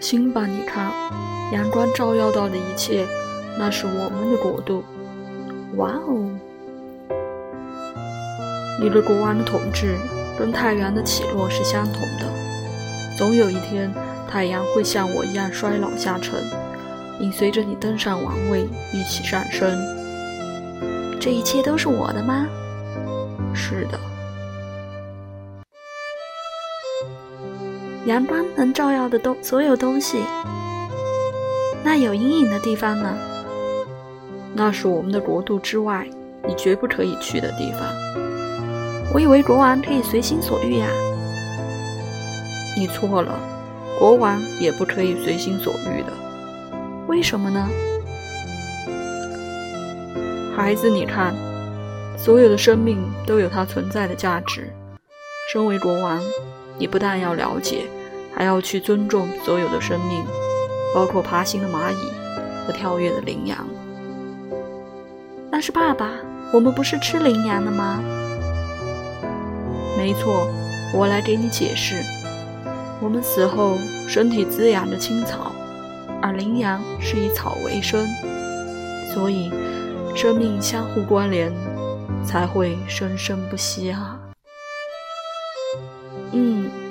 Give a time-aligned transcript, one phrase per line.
[0.00, 0.92] 星吧，你看，
[1.52, 3.06] 阳光照耀到的一切，
[3.58, 4.84] 那是我们的国度。
[5.76, 6.30] 哇哦！
[8.80, 9.96] 你的国王的统治
[10.38, 12.26] 跟太阳的起落是相同的。
[13.16, 13.92] 总有一天，
[14.30, 16.44] 太阳会像我一样衰老下沉，
[17.18, 19.76] 并随着你登上王位一起上升。
[21.20, 22.46] 这一切都是我的吗？
[23.52, 23.98] 是的。
[28.06, 30.18] 阳光能照耀的东所有东西，
[31.84, 33.16] 那有阴影的地方呢？
[34.54, 36.08] 那是我们的国度之外，
[36.46, 37.80] 你绝不可以去的地方。
[39.12, 40.86] 我以为国王可以随心所欲呀。
[42.76, 43.38] 你错了，
[43.98, 46.12] 国王也不可以随心所欲的。
[47.08, 47.68] 为什么呢？
[50.56, 51.34] 孩子，你看，
[52.16, 54.72] 所有的生命都有它存在的价值。
[55.52, 56.20] 身为国王，
[56.78, 57.86] 你不但要了解。
[58.34, 60.24] 还要去尊重所有的生命，
[60.94, 62.12] 包括爬行的蚂蚁
[62.64, 63.66] 和跳跃的羚羊。
[65.50, 66.12] 但是，爸爸，
[66.52, 68.00] 我们不是吃羚羊的吗？
[69.96, 70.46] 没错，
[70.94, 72.00] 我来给你解释。
[73.00, 75.50] 我们死后身体滋养着青草，
[76.22, 78.06] 而羚羊是以草为生，
[79.12, 79.50] 所以
[80.14, 81.52] 生命相互关联，
[82.24, 84.16] 才会生生不息啊。
[86.32, 86.87] 嗯。